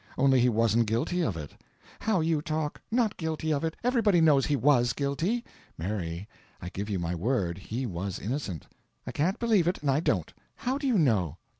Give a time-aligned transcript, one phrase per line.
[0.17, 1.51] Only he wasn't guilty of it."
[1.99, 2.81] "How you talk!
[2.89, 3.75] Not guilty of it!
[3.83, 5.45] Everybody knows he WAS guilty."
[5.77, 6.27] "Mary,
[6.59, 8.65] I give you my word he was innocent."
[9.05, 10.33] "I can't believe it and I don't.
[10.55, 11.37] How do you know?"